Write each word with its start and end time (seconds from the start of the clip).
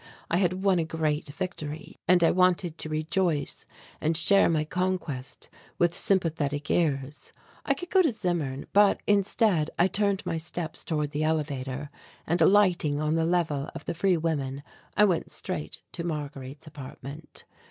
I 0.31 0.37
had 0.37 0.63
won 0.63 0.79
a 0.79 0.83
great 0.83 1.27
victory, 1.29 1.99
and 2.07 2.23
I 2.23 2.31
wanted 2.31 2.79
to 2.79 2.89
rejoice 2.89 3.65
and 4.01 4.17
share 4.17 4.49
my 4.49 4.65
conquest 4.65 5.47
with 5.77 5.93
sympathetic 5.93 6.71
ears. 6.71 7.31
I 7.67 7.75
could 7.75 7.91
go 7.91 8.01
to 8.01 8.09
Zimmern, 8.09 8.65
but 8.73 8.99
instead 9.05 9.69
I 9.77 9.87
turned 9.87 10.25
my 10.25 10.37
steps 10.37 10.83
toward 10.83 11.11
the 11.11 11.23
elevator 11.23 11.91
and, 12.25 12.41
alighting 12.41 12.99
on 12.99 13.13
the 13.13 13.27
Level 13.27 13.69
of 13.75 13.85
the 13.85 13.93
Free 13.93 14.17
Women, 14.17 14.63
I 14.97 15.05
went 15.05 15.29
straightway 15.29 15.83
to 15.91 16.03
Marguerite's 16.03 16.65
apartment. 16.65 17.45